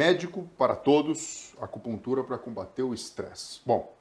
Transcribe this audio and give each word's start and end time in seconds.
Médico 0.00 0.48
para 0.56 0.74
todos, 0.74 1.54
acupuntura 1.60 2.24
para 2.24 2.38
combater 2.38 2.82
o 2.82 2.94
estresse. 2.94 3.60
Bom, 3.66 3.94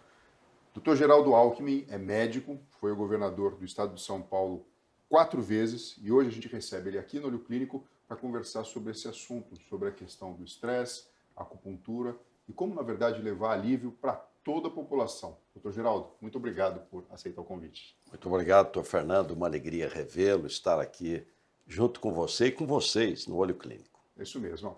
Dr. 0.74 0.96
Geraldo 0.96 1.36
Alckmin 1.36 1.86
é 1.90 1.98
médico, 1.98 2.58
foi 2.80 2.94
o 2.94 2.96
governador 2.96 3.58
do 3.58 3.66
estado 3.66 3.96
de 3.96 4.02
São 4.02 4.22
Paulo 4.22 4.66
quatro 5.10 5.42
vezes 5.42 5.98
e 6.02 6.10
hoje 6.10 6.30
a 6.30 6.32
gente 6.32 6.48
recebe 6.48 6.88
ele 6.88 6.98
aqui 6.98 7.20
no 7.20 7.28
Olho 7.28 7.40
Clínico 7.40 7.84
para 8.08 8.16
conversar 8.16 8.64
sobre 8.64 8.92
esse 8.92 9.10
assunto, 9.10 9.62
sobre 9.68 9.90
a 9.90 9.92
questão 9.92 10.32
do 10.32 10.42
estresse, 10.42 11.04
acupuntura 11.36 12.16
e 12.48 12.54
como, 12.54 12.74
na 12.74 12.82
verdade, 12.82 13.22
levar 13.22 13.52
alívio 13.52 13.92
para 13.92 14.14
toda 14.42 14.70
a 14.70 14.72
população. 14.72 15.36
Doutor 15.54 15.74
Geraldo, 15.74 16.12
muito 16.22 16.38
obrigado 16.38 16.80
por 16.88 17.04
aceitar 17.12 17.42
o 17.42 17.44
convite. 17.44 17.94
Muito 18.08 18.26
obrigado, 18.30 18.68
doutor 18.68 18.86
Fernando. 18.86 19.32
Uma 19.32 19.48
alegria 19.48 19.90
revê-lo, 19.90 20.48
estar 20.48 20.80
aqui 20.80 21.28
junto 21.68 22.00
com 22.00 22.14
você 22.14 22.46
e 22.46 22.52
com 22.54 22.66
vocês 22.66 23.28
no 23.28 23.36
Olho 23.36 23.56
Clínico. 23.56 24.00
É 24.18 24.24
isso 24.24 24.40
mesmo. 24.40 24.78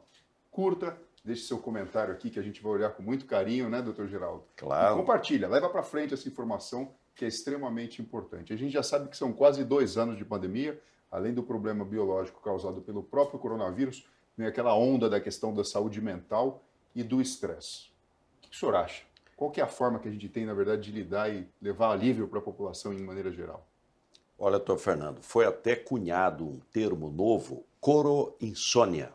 Curta, 0.50 1.00
deixe 1.24 1.44
seu 1.44 1.60
comentário 1.60 2.14
aqui 2.14 2.30
que 2.30 2.40
a 2.40 2.42
gente 2.42 2.62
vai 2.62 2.74
olhar 2.74 2.90
com 2.92 3.04
muito 3.04 3.26
carinho, 3.26 3.70
né, 3.70 3.82
doutor 3.82 4.08
Geraldo? 4.08 4.44
Claro. 4.56 4.96
E 4.96 4.98
compartilha, 5.00 5.48
leva 5.48 5.70
para 5.70 5.84
frente 5.84 6.14
essa 6.14 6.28
informação 6.28 6.94
que 7.16 7.26
é 7.26 7.28
extremamente 7.28 8.02
importante. 8.02 8.54
A 8.54 8.56
gente 8.56 8.72
já 8.72 8.84
sabe 8.84 9.10
que 9.10 9.18
são 9.18 9.32
quase 9.32 9.64
dois 9.64 9.98
anos 9.98 10.18
de 10.18 10.26
pandemia, 10.26 10.82
além 11.12 11.34
do 11.34 11.44
problema 11.44 11.86
biológico 11.86 12.42
causado 12.42 12.82
pelo 12.82 13.04
próprio 13.04 13.40
coronavírus, 13.40 14.08
vem 14.36 14.48
aquela 14.48 14.76
onda 14.76 15.10
da 15.10 15.20
questão 15.20 15.54
da 15.54 15.64
saúde 15.64 16.02
mental 16.02 16.64
e 16.96 17.04
do 17.04 17.22
estresse. 17.22 17.90
O 18.38 18.50
que 18.50 18.56
o 18.56 18.60
senhor 18.60 18.76
acha? 18.76 19.04
Qual 19.36 19.52
é 19.56 19.62
a 19.62 19.68
forma 19.68 20.00
que 20.00 20.08
a 20.08 20.12
gente 20.12 20.30
tem, 20.30 20.46
na 20.46 20.54
verdade, 20.54 20.84
de 20.84 20.92
lidar 20.92 21.34
e 21.34 21.48
levar 21.62 21.92
alívio 21.92 22.28
para 22.28 22.40
a 22.40 22.42
população 22.42 22.94
em 22.94 23.02
maneira 23.02 23.32
geral? 23.32 23.68
Olha, 24.38 24.58
doutor 24.58 24.78
Fernando, 24.78 25.22
foi 25.22 25.46
até 25.46 25.76
cunhado 25.76 26.46
um 26.46 26.60
termo 26.72 27.12
novo, 27.12 27.66
coroinsônia. 27.80 29.14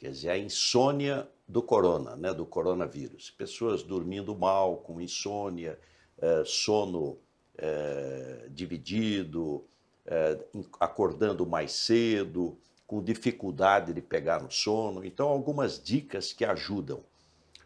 Quer 0.00 0.12
dizer, 0.12 0.30
a 0.30 0.38
insônia 0.38 1.28
do 1.46 1.62
corona, 1.62 2.16
né, 2.16 2.32
do 2.32 2.46
coronavírus. 2.46 3.30
Pessoas 3.30 3.82
dormindo 3.82 4.34
mal, 4.34 4.78
com 4.78 4.98
insônia, 4.98 5.78
é, 6.16 6.42
sono 6.46 7.18
é, 7.58 8.46
dividido, 8.48 9.62
é, 10.06 10.38
acordando 10.80 11.44
mais 11.44 11.72
cedo, 11.72 12.56
com 12.86 13.02
dificuldade 13.02 13.92
de 13.92 14.00
pegar 14.00 14.42
no 14.42 14.50
sono. 14.50 15.04
Então, 15.04 15.28
algumas 15.28 15.78
dicas 15.78 16.32
que 16.32 16.46
ajudam. 16.46 17.04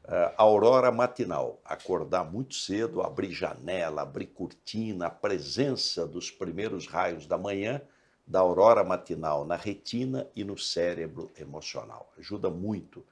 A 0.06 0.34
aurora 0.42 0.90
matinal, 0.90 1.60
acordar 1.64 2.30
muito 2.30 2.56
cedo, 2.56 3.00
abrir 3.00 3.30
janela, 3.30 4.02
abrir 4.02 4.27
cortina, 4.27 5.06
a 5.06 5.10
presença 5.10 6.05
dos 6.05 6.32
primeiros 6.32 6.86
raios 6.86 7.27
da 7.27 7.38
manhã 7.38 7.80
da 8.27 8.41
aurora 8.41 8.83
matinal 8.83 9.44
na 9.44 9.56
retina 9.56 10.27
e 10.34 10.44
no 10.44 10.56
cérebro 10.56 11.30
emocional. 11.39 12.12
Ajuda 12.19 12.48
muito. 12.48 13.05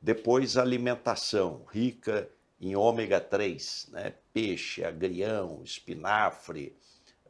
Depois, 0.00 0.56
alimentação 0.56 1.64
rica 1.70 2.28
em 2.60 2.76
ômega 2.76 3.20
3, 3.20 3.88
né? 3.90 4.14
peixe, 4.32 4.84
agrião, 4.84 5.62
espinafre, 5.64 6.76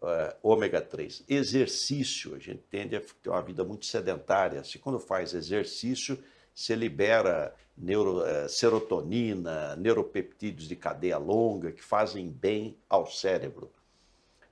uh, 0.02 0.34
ômega 0.42 0.80
3. 0.80 1.24
Exercício, 1.28 2.34
a 2.34 2.38
gente 2.38 2.62
tende 2.70 2.96
a 2.96 3.00
ter 3.00 3.30
uma 3.30 3.42
vida 3.42 3.64
muito 3.64 3.86
sedentária. 3.86 4.62
Se 4.64 4.78
quando 4.78 4.98
faz 4.98 5.34
exercício, 5.34 6.18
se 6.54 6.74
libera 6.74 7.54
neuro, 7.76 8.22
uh, 8.22 8.48
serotonina, 8.48 9.76
neuropeptídeos 9.76 10.68
de 10.68 10.76
cadeia 10.76 11.18
longa 11.18 11.72
que 11.72 11.82
fazem 11.82 12.28
bem 12.28 12.76
ao 12.88 13.06
cérebro. 13.06 13.70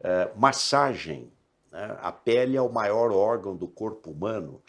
Uh, 0.01 0.39
massagem? 0.39 1.31
A 1.73 2.13
pele 2.13 2.57
é 2.57 2.63
o 2.63 2.73
maior 2.73 3.11
órgão 3.13 3.57
do 3.57 3.67
corpo 3.67 4.11
humano. 4.11 4.63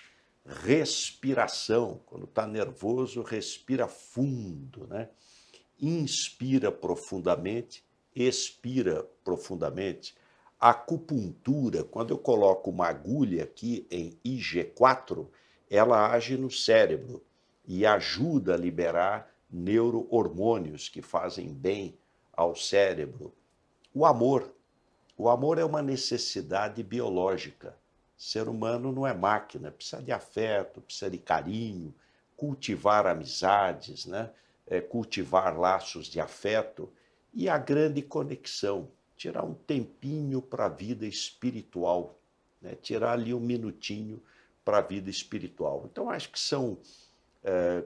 Respiração, 0.45 2.01
quando 2.05 2.25
está 2.25 2.47
nervoso, 2.47 3.21
respira 3.21 3.87
fundo, 3.87 4.87
né? 4.87 5.09
inspira 5.79 6.71
profundamente, 6.71 7.83
expira 8.15 9.03
profundamente. 9.23 10.15
Acupuntura, 10.59 11.83
quando 11.83 12.11
eu 12.11 12.17
coloco 12.17 12.69
uma 12.69 12.87
agulha 12.87 13.43
aqui 13.43 13.85
em 13.91 14.17
IG4, 14.25 15.27
ela 15.69 16.11
age 16.11 16.37
no 16.37 16.49
cérebro 16.49 17.21
e 17.65 17.85
ajuda 17.85 18.53
a 18.53 18.57
liberar 18.57 19.29
neurohormônios 19.49 20.87
que 20.87 21.01
fazem 21.01 21.53
bem 21.53 21.97
ao 22.31 22.55
cérebro. 22.55 23.33
O 23.93 24.05
amor. 24.05 24.53
O 25.17 25.29
amor 25.29 25.59
é 25.59 25.65
uma 25.65 25.81
necessidade 25.81 26.81
biológica. 26.81 27.77
Ser 28.17 28.47
humano 28.47 28.91
não 28.91 29.05
é 29.05 29.13
máquina, 29.13 29.71
precisa 29.71 30.01
de 30.01 30.11
afeto, 30.11 30.81
precisa 30.81 31.09
de 31.09 31.17
carinho, 31.17 31.93
cultivar 32.35 33.05
amizades, 33.05 34.05
né? 34.05 34.31
é, 34.65 34.81
cultivar 34.81 35.57
laços 35.57 36.07
de 36.07 36.19
afeto 36.19 36.91
e 37.33 37.47
a 37.47 37.57
grande 37.57 38.01
conexão, 38.01 38.89
tirar 39.15 39.43
um 39.43 39.53
tempinho 39.53 40.41
para 40.41 40.65
a 40.65 40.69
vida 40.69 41.05
espiritual, 41.05 42.17
né? 42.61 42.75
tirar 42.81 43.13
ali 43.13 43.33
um 43.33 43.39
minutinho 43.39 44.21
para 44.65 44.79
a 44.79 44.81
vida 44.81 45.09
espiritual. 45.09 45.87
Então, 45.91 46.09
acho 46.09 46.31
que 46.31 46.39
são 46.39 46.77
é, 47.43 47.83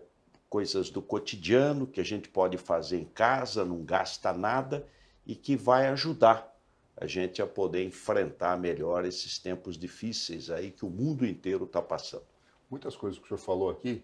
coisas 0.49 0.89
do 0.89 1.01
cotidiano 1.01 1.87
que 1.87 1.99
a 1.99 2.05
gente 2.05 2.29
pode 2.29 2.57
fazer 2.57 2.99
em 2.99 3.05
casa, 3.05 3.65
não 3.65 3.83
gasta 3.83 4.31
nada 4.31 4.87
e 5.25 5.35
que 5.35 5.55
vai 5.57 5.87
ajudar 5.87 6.56
a 6.97 7.05
gente 7.05 7.41
a 7.41 7.47
poder 7.47 7.83
enfrentar 7.83 8.57
melhor 8.57 9.05
esses 9.05 9.37
tempos 9.37 9.77
difíceis 9.77 10.49
aí 10.49 10.71
que 10.71 10.83
o 10.83 10.89
mundo 10.89 11.25
inteiro 11.25 11.65
está 11.65 11.81
passando. 11.81 12.25
Muitas 12.69 12.95
coisas 12.95 13.19
que 13.19 13.25
o 13.25 13.27
senhor 13.27 13.37
falou 13.37 13.69
aqui, 13.69 14.03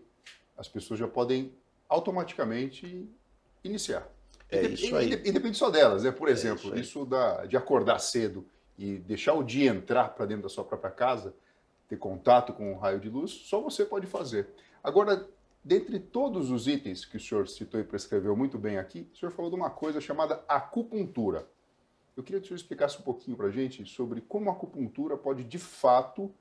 as 0.55 0.67
pessoas 0.67 0.99
já 0.99 1.07
podem 1.07 1.51
automaticamente 1.89 3.09
iniciar. 3.63 4.07
É 4.49 4.63
e, 4.63 4.73
isso 4.73 4.95
aí. 4.95 5.11
E, 5.11 5.31
depende 5.31 5.57
só 5.57 5.71
delas, 5.71 6.03
né? 6.03 6.11
Por 6.11 6.29
é 6.29 6.31
exemplo, 6.31 6.75
é 6.75 6.79
isso, 6.79 6.99
isso 6.99 7.05
da, 7.05 7.45
de 7.45 7.57
acordar 7.57 7.97
cedo 7.97 8.45
e 8.77 8.97
deixar 8.99 9.33
o 9.33 9.43
dia 9.43 9.71
entrar 9.71 10.09
para 10.09 10.27
dentro 10.27 10.43
da 10.43 10.49
sua 10.49 10.63
própria 10.63 10.91
casa, 10.91 11.33
ter 11.87 11.97
contato 11.97 12.53
com 12.53 12.73
o 12.73 12.77
raio 12.77 12.99
de 12.99 13.09
luz, 13.09 13.31
só 13.31 13.59
você 13.59 13.83
pode 13.83 14.05
fazer. 14.05 14.49
Agora, 14.83 15.27
dentre 15.63 15.99
todos 15.99 16.51
os 16.51 16.67
itens 16.67 17.05
que 17.05 17.17
o 17.17 17.19
senhor 17.19 17.47
citou 17.47 17.79
e 17.79 17.83
prescreveu 17.83 18.35
muito 18.35 18.57
bem 18.57 18.77
aqui, 18.77 19.09
o 19.13 19.17
senhor 19.17 19.31
falou 19.31 19.49
de 19.49 19.57
uma 19.57 19.71
coisa 19.71 19.99
chamada 19.99 20.43
acupuntura. 20.47 21.47
Eu 22.15 22.23
queria 22.23 22.39
que 22.39 22.45
o 22.45 22.47
senhor 22.47 22.57
explicasse 22.57 22.99
um 22.99 23.03
pouquinho 23.03 23.35
para 23.35 23.47
a 23.47 23.51
gente 23.51 23.85
sobre 23.85 24.21
como 24.21 24.49
a 24.49 24.53
acupuntura 24.53 25.17
pode, 25.17 25.43
de 25.43 25.57
fato, 25.57 26.31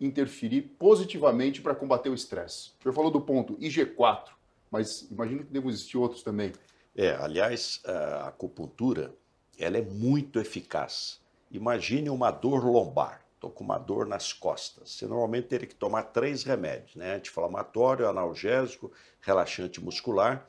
interferir 0.00 0.62
positivamente 0.62 1.60
para 1.60 1.74
combater 1.74 2.08
o 2.08 2.14
estresse. 2.14 2.72
O 2.78 2.82
senhor 2.82 2.94
falou 2.94 3.10
do 3.10 3.20
ponto 3.20 3.56
IG4, 3.58 4.30
mas 4.70 5.02
imagino 5.10 5.44
que 5.44 5.52
devem 5.52 5.68
existir 5.68 5.98
outros 5.98 6.22
também. 6.22 6.52
É, 6.96 7.10
aliás, 7.14 7.80
a 7.84 8.28
acupuntura 8.28 9.14
ela 9.58 9.78
é 9.78 9.82
muito 9.82 10.40
eficaz. 10.40 11.20
Imagine 11.50 12.10
uma 12.10 12.30
dor 12.30 12.64
lombar. 12.64 13.24
Estou 13.34 13.50
com 13.50 13.64
uma 13.64 13.78
dor 13.78 14.06
nas 14.06 14.32
costas. 14.32 14.90
Você 14.90 15.06
normalmente 15.06 15.48
teria 15.48 15.66
que 15.66 15.74
tomar 15.74 16.04
três 16.04 16.42
remédios, 16.42 16.94
né? 16.94 17.16
Anti-inflamatório, 17.16 18.06
analgésico, 18.06 18.92
relaxante 19.20 19.82
muscular. 19.82 20.46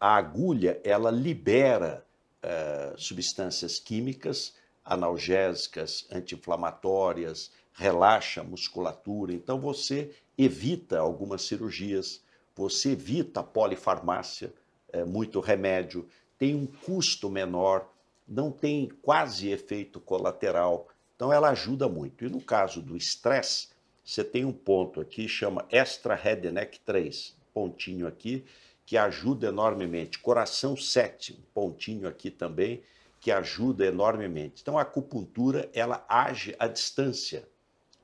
A 0.00 0.16
agulha, 0.16 0.80
ela 0.82 1.10
libera 1.10 2.06
uh, 2.42 2.98
substâncias 3.00 3.78
químicas, 3.78 4.54
analgésicas, 4.84 6.06
anti-inflamatórias, 6.10 7.50
relaxa 7.72 8.40
a 8.40 8.44
musculatura. 8.44 9.32
Então 9.32 9.60
você 9.60 10.10
evita 10.36 10.98
algumas 10.98 11.42
cirurgias, 11.42 12.22
você 12.54 12.92
evita 12.92 13.40
a 13.40 13.44
polifarmácia, 13.44 14.52
é, 14.92 15.04
muito 15.04 15.40
remédio, 15.40 16.06
tem 16.38 16.54
um 16.54 16.66
custo 16.66 17.30
menor, 17.30 17.88
não 18.26 18.50
tem 18.50 18.88
quase 19.02 19.50
efeito 19.50 20.00
colateral. 20.00 20.88
Então 21.16 21.32
ela 21.32 21.50
ajuda 21.50 21.88
muito. 21.88 22.24
E 22.24 22.28
no 22.28 22.40
caso 22.40 22.82
do 22.82 22.96
estresse, 22.96 23.68
você 24.04 24.24
tem 24.24 24.44
um 24.44 24.52
ponto 24.52 25.00
aqui, 25.00 25.28
chama 25.28 25.64
Extra 25.70 26.14
Head 26.14 26.50
Neck 26.50 26.80
3, 26.80 27.36
pontinho 27.54 28.06
aqui, 28.06 28.44
que 28.92 28.98
ajuda 28.98 29.48
enormemente. 29.48 30.18
Coração 30.18 30.76
7, 30.76 31.42
pontinho 31.54 32.06
aqui 32.06 32.30
também, 32.30 32.82
que 33.22 33.32
ajuda 33.32 33.86
enormemente. 33.86 34.60
Então 34.60 34.76
a 34.76 34.82
acupuntura, 34.82 35.70
ela 35.72 36.04
age 36.06 36.54
à 36.58 36.66
distância, 36.66 37.48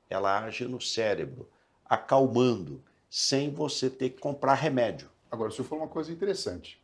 ela 0.09 0.43
age 0.43 0.65
no 0.65 0.81
cérebro, 0.81 1.47
acalmando 1.85 2.81
sem 3.07 3.51
você 3.51 3.87
ter 3.87 4.09
que 4.09 4.19
comprar 4.19 4.55
remédio. 4.55 5.07
Agora, 5.29 5.49
o 5.49 5.51
senhor 5.51 5.67
falou 5.67 5.83
uma 5.83 5.91
coisa 5.91 6.11
interessante. 6.11 6.81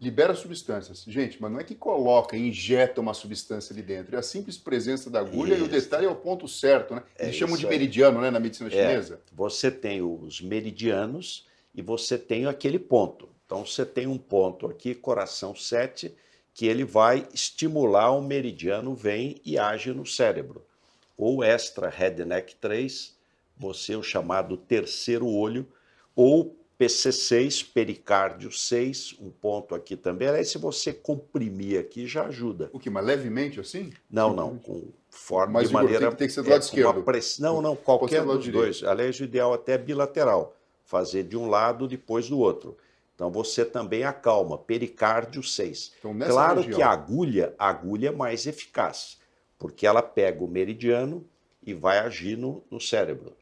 Libera 0.00 0.34
substâncias. 0.34 1.04
Gente, 1.06 1.40
mas 1.40 1.52
não 1.52 1.60
é 1.60 1.62
que 1.62 1.76
coloca, 1.76 2.36
injeta 2.36 3.00
uma 3.00 3.14
substância 3.14 3.72
ali 3.72 3.80
dentro. 3.80 4.16
É 4.16 4.18
a 4.18 4.22
simples 4.22 4.58
presença 4.58 5.08
da 5.08 5.20
agulha 5.20 5.54
Isso. 5.54 5.62
e 5.62 5.66
o 5.66 5.70
detalhe 5.70 6.04
é 6.04 6.10
o 6.10 6.16
ponto 6.16 6.48
certo, 6.48 6.96
né? 6.96 7.04
Eles 7.16 7.36
é 7.36 7.38
chamam 7.38 7.56
de 7.56 7.64
meridiano, 7.64 8.20
né, 8.20 8.28
na 8.28 8.40
medicina 8.40 8.68
é. 8.70 8.72
chinesa. 8.72 9.20
Você 9.32 9.70
tem 9.70 10.02
os 10.02 10.40
meridianos 10.40 11.46
e 11.72 11.80
você 11.80 12.18
tem 12.18 12.46
aquele 12.46 12.80
ponto. 12.80 13.35
Então, 13.46 13.64
você 13.64 13.86
tem 13.86 14.06
um 14.06 14.18
ponto 14.18 14.66
aqui, 14.66 14.94
coração 14.94 15.54
7, 15.54 16.14
que 16.52 16.66
ele 16.66 16.84
vai 16.84 17.26
estimular 17.32 18.10
o 18.10 18.20
meridiano, 18.20 18.94
vem 18.94 19.40
e 19.44 19.56
age 19.56 19.92
no 19.92 20.04
cérebro. 20.04 20.64
Ou 21.16 21.42
extra 21.42 21.88
head 21.88 22.24
neck 22.24 22.56
3, 22.56 23.14
você 23.56 23.94
o 23.94 24.02
chamado 24.02 24.56
terceiro 24.56 25.26
olho, 25.26 25.66
ou 26.14 26.56
PC6, 26.78 27.64
pericárdio 27.72 28.52
6, 28.52 29.16
um 29.20 29.30
ponto 29.30 29.74
aqui 29.74 29.96
também. 29.96 30.28
Aí 30.28 30.44
se 30.44 30.58
você 30.58 30.92
comprimir 30.92 31.80
aqui 31.80 32.06
já 32.06 32.26
ajuda. 32.26 32.68
O 32.72 32.78
que, 32.78 32.90
mas 32.90 33.04
levemente 33.04 33.58
assim? 33.58 33.92
Não, 34.10 34.34
não, 34.34 34.58
com 34.58 34.88
forma 35.08 35.54
mas, 35.54 35.68
de 35.68 35.74
maneira... 35.74 36.08
Tem, 36.08 36.16
tem 36.16 36.28
que 36.28 36.34
ser 36.34 36.42
do 36.42 36.50
lado 36.50 36.62
é, 36.62 36.64
esquerdo. 36.64 37.02
Press... 37.02 37.38
Não, 37.38 37.62
não, 37.62 37.74
qualquer 37.74 38.24
dos 38.24 38.44
direito. 38.44 38.62
dois. 38.62 38.82
Aliás, 38.82 39.18
o 39.18 39.24
ideal 39.24 39.54
até 39.54 39.72
é 39.72 39.78
bilateral, 39.78 40.54
fazer 40.84 41.22
de 41.22 41.36
um 41.36 41.48
lado 41.48 41.88
depois 41.88 42.28
do 42.28 42.38
outro. 42.38 42.76
Então 43.16 43.32
você 43.32 43.64
também 43.64 44.04
acalma, 44.04 44.56
pericárdio 44.56 45.42
6. 45.42 45.94
Então, 45.98 46.16
claro 46.18 46.60
região... 46.60 46.76
que 46.76 46.82
a 46.82 46.90
agulha, 46.90 47.54
a 47.58 47.68
agulha 47.68 48.10
é 48.10 48.12
mais 48.12 48.46
eficaz, 48.46 49.18
porque 49.58 49.84
ela 49.86 50.02
pega 50.02 50.44
o 50.44 50.48
meridiano 50.48 51.26
e 51.64 51.74
vai 51.74 51.98
agir 51.98 52.36
no, 52.38 52.62
no 52.70 52.80
cérebro 52.80 53.34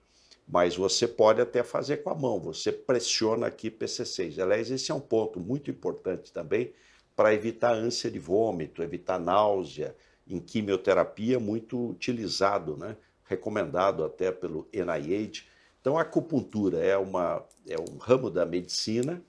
mas 0.47 0.77
você 0.77 1.09
pode 1.09 1.41
até 1.41 1.63
fazer 1.63 1.99
com 1.99 2.11
a 2.11 2.15
mão, 2.15 2.39
você 2.39 2.71
pressiona 2.71 3.47
aqui 3.47 3.71
PC6. 3.71 4.39
Aliás, 4.43 4.71
esse 4.71 4.91
é 4.91 4.95
um 4.95 5.01
ponto 5.01 5.41
muito 5.41 5.71
importante 5.71 6.33
também 6.33 6.73
para 7.17 7.33
evitar 7.33 7.73
ânsia 7.73 8.11
de 8.11 8.19
vômito, 8.19 8.83
evitar 8.83 9.19
náusea, 9.19 9.97
em 10.27 10.41
quimioterapia, 10.41 11.39
muito 11.39 11.91
utilizado, 11.91 12.77
né? 12.77 12.97
recomendado 13.25 14.05
até 14.05 14.31
pelo 14.31 14.69
NIH. 14.73 15.45
Então, 15.81 15.99
a 15.99 16.03
acupuntura 16.03 16.79
é, 16.79 16.97
uma, 16.97 17.45
é 17.67 17.77
um 17.79 17.97
ramo 17.99 18.31
da 18.31 18.45
medicina 18.45 19.23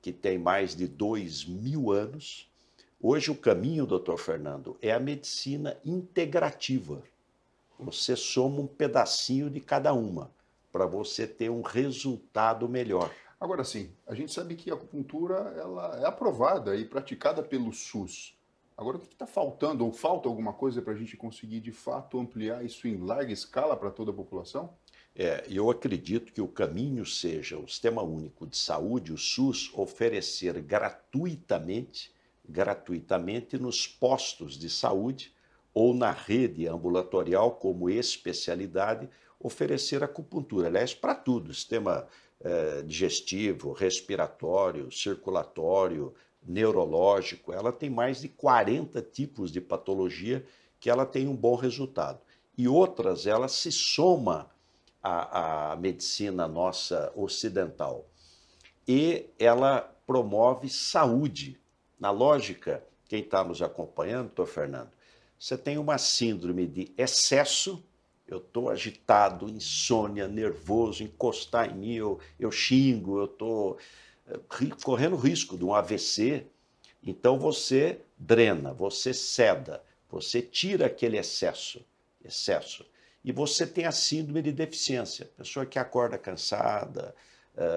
que 0.00 0.12
tem 0.12 0.38
mais 0.38 0.74
de 0.74 0.86
dois 0.86 1.44
mil 1.44 1.90
anos. 1.90 2.50
Hoje, 3.00 3.30
o 3.30 3.36
caminho, 3.36 3.86
doutor 3.86 4.18
Fernando, 4.18 4.76
é 4.80 4.92
a 4.92 5.00
medicina 5.00 5.76
integrativa. 5.84 7.02
Você 7.78 8.14
soma 8.14 8.60
um 8.60 8.66
pedacinho 8.66 9.48
de 9.48 9.60
cada 9.60 9.92
uma 9.92 10.30
para 10.70 10.86
você 10.86 11.26
ter 11.26 11.50
um 11.50 11.62
resultado 11.62 12.68
melhor. 12.68 13.10
Agora 13.40 13.64
sim, 13.64 13.90
a 14.06 14.14
gente 14.14 14.32
sabe 14.32 14.54
que 14.54 14.70
a 14.70 14.74
acupuntura 14.74 15.34
ela 15.56 15.98
é 15.98 16.06
aprovada 16.06 16.76
e 16.76 16.84
praticada 16.84 17.42
pelo 17.42 17.72
SUS. 17.72 18.36
Agora, 18.76 18.96
o 18.96 19.00
que 19.00 19.12
está 19.12 19.26
faltando, 19.26 19.84
ou 19.84 19.92
falta 19.92 20.28
alguma 20.28 20.52
coisa 20.52 20.80
para 20.80 20.92
a 20.92 20.96
gente 20.96 21.16
conseguir 21.16 21.60
de 21.60 21.72
fato 21.72 22.18
ampliar 22.18 22.64
isso 22.64 22.86
em 22.88 22.96
larga 22.96 23.32
escala 23.32 23.76
para 23.76 23.90
toda 23.90 24.10
a 24.10 24.14
população? 24.14 24.70
É, 25.14 25.44
eu 25.48 25.68
acredito 25.70 26.32
que 26.32 26.40
o 26.40 26.48
caminho 26.48 27.04
seja 27.04 27.58
o 27.58 27.68
Sistema 27.68 28.02
Único 28.02 28.46
de 28.46 28.56
Saúde, 28.56 29.12
o 29.12 29.18
SUS, 29.18 29.70
oferecer 29.74 30.60
gratuitamente, 30.62 32.12
gratuitamente 32.48 33.58
nos 33.58 33.86
postos 33.86 34.58
de 34.58 34.70
saúde 34.70 35.32
ou 35.74 35.94
na 35.94 36.10
rede 36.10 36.66
ambulatorial 36.66 37.52
como 37.52 37.90
especialidade 37.90 39.08
oferecer 39.38 40.04
acupuntura. 40.04 40.68
Aliás, 40.68 40.94
para 40.94 41.14
tudo, 41.14 41.54
sistema 41.54 42.06
eh, 42.40 42.82
digestivo, 42.84 43.72
respiratório, 43.72 44.92
circulatório, 44.92 46.14
neurológico. 46.46 47.52
Ela 47.52 47.72
tem 47.72 47.88
mais 47.88 48.20
de 48.20 48.28
40 48.28 49.00
tipos 49.00 49.50
de 49.50 49.60
patologia 49.60 50.44
que 50.78 50.90
ela 50.90 51.06
tem 51.06 51.26
um 51.26 51.36
bom 51.36 51.54
resultado. 51.54 52.20
E 52.56 52.68
outras, 52.68 53.26
ela 53.26 53.48
se 53.48 53.72
soma 53.72 54.50
à, 55.02 55.72
à 55.72 55.76
medicina 55.76 56.46
nossa 56.46 57.12
ocidental. 57.14 58.06
E 58.86 59.26
ela 59.38 59.80
promove 60.06 60.68
saúde. 60.68 61.60
Na 61.98 62.10
lógica, 62.10 62.82
quem 63.08 63.20
está 63.20 63.44
nos 63.44 63.60
acompanhando, 63.60 64.26
doutor 64.26 64.46
Fernando, 64.46 64.90
você 65.38 65.56
tem 65.56 65.78
uma 65.78 65.98
síndrome 65.98 66.66
de 66.66 66.92
excesso 66.96 67.82
eu 68.30 68.38
estou 68.38 68.70
agitado, 68.70 69.48
insônia, 69.48 70.28
nervoso, 70.28 71.02
encostar 71.02 71.68
em 71.68 71.74
mim, 71.74 71.94
eu, 71.94 72.20
eu 72.38 72.50
xingo, 72.52 73.18
eu 73.18 73.24
estou 73.24 73.78
eh, 74.28 74.38
correndo 74.84 75.16
risco 75.16 75.58
de 75.58 75.64
um 75.64 75.74
AVC. 75.74 76.46
Então 77.02 77.38
você 77.38 78.00
drena, 78.16 78.72
você 78.72 79.12
ceda, 79.12 79.82
você 80.08 80.40
tira 80.40 80.86
aquele 80.86 81.18
excesso, 81.18 81.84
excesso. 82.24 82.86
E 83.24 83.32
você 83.32 83.66
tem 83.66 83.84
a 83.84 83.92
síndrome 83.92 84.42
de 84.42 84.52
deficiência, 84.52 85.30
pessoa 85.36 85.66
que 85.66 85.78
acorda 85.78 86.16
cansada, 86.16 87.14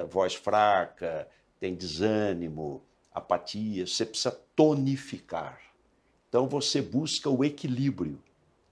voz 0.10 0.34
fraca, 0.34 1.28
tem 1.60 1.75
desânimo, 1.75 2.81
apatia, 3.13 3.86
você 3.86 4.06
precisa 4.06 4.31
tonificar. 4.56 5.60
Então 6.30 6.48
você 6.48 6.81
busca 6.81 7.30
o 7.30 7.44
equilíbrio, 7.44 8.19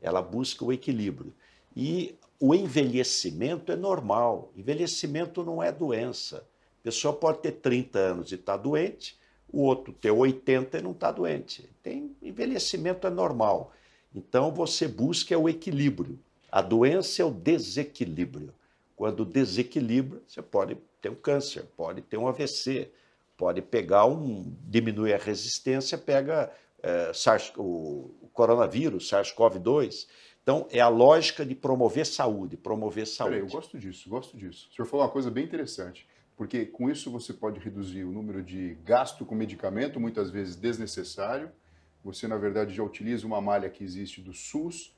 ela 0.02 0.22
busca 0.22 0.66
o 0.66 0.74
equilíbrio. 0.74 1.34
E 1.76 2.16
o 2.40 2.56
envelhecimento 2.56 3.72
é 3.72 3.76
normal. 3.76 4.52
Envelhecimento 4.56 5.44
não 5.44 5.62
é 5.62 5.72
doença. 5.72 6.48
A 6.80 6.84
pessoa 6.84 7.14
pode 7.14 7.40
ter 7.40 7.52
30 7.52 8.00
anos 8.00 8.32
e 8.32 8.36
estar 8.36 8.58
tá 8.58 8.64
doente, 8.64 9.16
o 9.48 9.62
outro 9.62 9.94
ter 9.94 10.10
80 10.10 10.80
e 10.80 10.82
não 10.82 10.92
está 10.92 11.12
doente. 11.12 11.70
Tem 11.84 12.16
envelhecimento 12.22 13.06
é 13.06 13.10
normal. 13.10 13.72
Então 14.14 14.52
você 14.52 14.88
busca 14.88 15.38
o 15.38 15.48
equilíbrio. 15.48 16.18
A 16.52 16.62
doença 16.62 17.22
é 17.22 17.26
o 17.26 17.32
desequilíbrio. 17.32 18.54
Quando 18.96 19.24
desequilibra, 19.24 20.22
você 20.28 20.42
pode 20.42 20.78
ter 21.02 21.10
um 21.10 21.16
câncer, 21.16 21.64
pode 21.78 22.02
ter 22.02 22.18
um 22.18 22.28
AVC, 22.28 22.92
pode 23.38 23.62
pegar 23.62 24.06
um. 24.06 24.44
diminuir 24.68 25.14
a 25.14 25.18
resistência, 25.18 25.98
pega 25.98 26.52
é, 26.84 27.14
SARS, 27.14 27.54
o 27.58 28.30
coronavírus, 28.34 29.10
SARS-CoV-2. 29.10 30.08
Então, 30.44 30.68
é 30.72 30.80
a 30.80 30.90
lógica 30.90 31.46
de 31.46 31.56
promover 31.56 32.06
saúde, 32.06 32.58
promover 32.58 33.08
saúde. 33.08 33.36
Peraí, 33.36 33.48
eu 33.48 33.52
gosto 33.52 33.80
disso, 33.80 34.10
gosto 34.10 34.38
disso. 34.38 34.68
O 34.72 34.76
senhor 34.76 34.88
falou 34.88 35.06
uma 35.06 35.12
coisa 35.12 35.32
bem 35.32 35.46
interessante, 35.46 36.08
porque 36.36 36.66
com 36.66 36.90
isso 36.90 37.10
você 37.10 37.32
pode 37.32 37.60
reduzir 37.60 38.04
o 38.04 38.12
número 38.12 38.44
de 38.44 38.76
gasto 38.84 39.26
com 39.26 39.36
medicamento, 39.36 40.00
muitas 40.00 40.30
vezes 40.30 40.56
desnecessário. 40.56 41.52
Você, 42.04 42.28
na 42.28 42.38
verdade, 42.38 42.74
já 42.74 42.84
utiliza 42.84 43.26
uma 43.26 43.40
malha 43.40 43.70
que 43.70 43.84
existe 43.84 44.20
do 44.20 44.34
SUS 44.34 44.94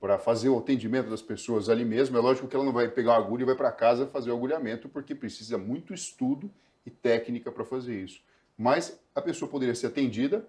para 0.00 0.18
fazer 0.18 0.48
o 0.48 0.58
atendimento 0.58 1.08
das 1.08 1.22
pessoas 1.22 1.68
ali 1.68 1.84
mesmo. 1.84 2.16
É 2.16 2.20
lógico 2.20 2.46
que 2.46 2.54
ela 2.54 2.64
não 2.64 2.72
vai 2.72 2.88
pegar 2.88 3.12
uma 3.12 3.18
agulha 3.18 3.42
e 3.42 3.46
vai 3.46 3.54
para 3.54 3.72
casa 3.72 4.06
fazer 4.06 4.30
o 4.30 4.34
agulhamento, 4.34 4.88
porque 4.88 5.14
precisa 5.14 5.56
muito 5.56 5.94
estudo 5.94 6.50
e 6.84 6.90
técnica 6.90 7.50
para 7.50 7.64
fazer 7.64 8.02
isso. 8.02 8.20
Mas 8.56 9.00
a 9.14 9.20
pessoa 9.20 9.50
poderia 9.50 9.74
ser 9.74 9.88
atendida 9.88 10.46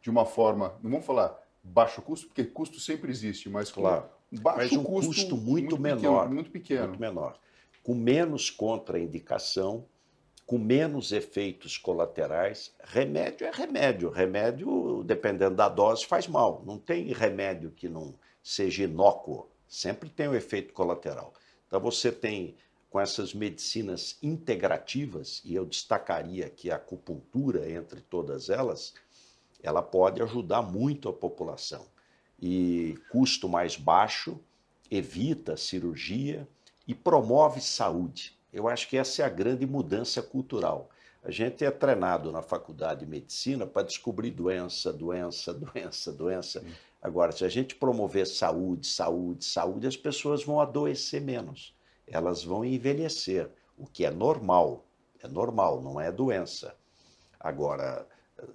de 0.00 0.10
uma 0.10 0.24
forma, 0.24 0.74
não 0.82 0.90
vamos 0.90 1.06
falar 1.06 1.36
baixo 1.62 2.00
custo, 2.00 2.28
porque 2.28 2.44
custo 2.44 2.78
sempre 2.78 3.10
existe, 3.10 3.48
mas 3.48 3.70
claro. 3.70 4.04
baixo 4.30 4.58
mas 4.58 4.72
um 4.72 4.84
custo, 4.84 5.08
custo 5.08 5.36
muito, 5.36 5.76
muito 5.76 5.78
menor, 5.78 6.20
pequeno, 6.20 6.34
muito 6.34 6.50
pequeno, 6.50 6.88
muito 6.88 7.00
menor, 7.00 7.38
com 7.82 7.94
menos 7.94 8.50
contraindicação, 8.50 9.84
com 10.46 10.58
menos 10.58 11.10
efeitos 11.10 11.76
colaterais. 11.76 12.72
Remédio 12.84 13.46
é 13.46 13.50
remédio, 13.50 14.10
remédio 14.10 15.02
dependendo 15.04 15.56
da 15.56 15.68
dose 15.68 16.06
faz 16.06 16.28
mal. 16.28 16.62
Não 16.64 16.78
tem 16.78 17.12
remédio 17.12 17.72
que 17.72 17.88
não 17.88 18.14
seja 18.46 18.84
inócuo, 18.84 19.48
sempre 19.66 20.08
tem 20.08 20.28
um 20.28 20.34
efeito 20.34 20.72
colateral. 20.72 21.34
Então 21.66 21.80
você 21.80 22.12
tem 22.12 22.54
com 22.88 23.00
essas 23.00 23.34
medicinas 23.34 24.16
integrativas, 24.22 25.42
e 25.44 25.52
eu 25.52 25.66
destacaria 25.66 26.46
aqui 26.46 26.70
a 26.70 26.76
acupuntura 26.76 27.68
entre 27.68 28.00
todas 28.00 28.48
elas, 28.48 28.94
ela 29.60 29.82
pode 29.82 30.22
ajudar 30.22 30.62
muito 30.62 31.08
a 31.08 31.12
população. 31.12 31.88
E 32.40 32.96
custo 33.10 33.48
mais 33.48 33.76
baixo, 33.76 34.38
evita 34.88 35.56
cirurgia 35.56 36.48
e 36.86 36.94
promove 36.94 37.60
saúde. 37.60 38.38
Eu 38.52 38.68
acho 38.68 38.88
que 38.88 38.96
essa 38.96 39.22
é 39.22 39.24
a 39.24 39.28
grande 39.28 39.66
mudança 39.66 40.22
cultural. 40.22 40.88
A 41.24 41.32
gente 41.32 41.64
é 41.64 41.70
treinado 41.72 42.30
na 42.30 42.40
faculdade 42.40 43.00
de 43.00 43.06
medicina 43.06 43.66
para 43.66 43.82
descobrir 43.82 44.30
doença, 44.30 44.92
doença, 44.92 45.52
doença, 45.58 46.12
doença. 46.12 46.64
Agora, 47.00 47.32
se 47.32 47.44
a 47.44 47.48
gente 47.48 47.74
promover 47.74 48.26
saúde, 48.26 48.86
saúde, 48.86 49.44
saúde, 49.44 49.86
as 49.86 49.96
pessoas 49.96 50.44
vão 50.44 50.60
adoecer 50.60 51.20
menos. 51.20 51.74
Elas 52.06 52.42
vão 52.42 52.64
envelhecer, 52.64 53.50
o 53.76 53.86
que 53.86 54.04
é 54.04 54.10
normal. 54.10 54.84
É 55.22 55.28
normal, 55.28 55.80
não 55.82 56.00
é 56.00 56.10
doença. 56.10 56.76
Agora, 57.38 58.06